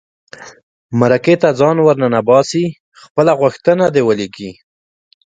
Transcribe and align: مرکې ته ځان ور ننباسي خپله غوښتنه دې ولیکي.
مرکې 0.99 1.35
ته 1.41 1.49
ځان 1.59 1.77
ور 1.81 1.95
ننباسي 2.03 2.65
خپله 3.01 3.31
غوښتنه 3.41 3.85
دې 3.93 4.01
ولیکي. 4.07 4.49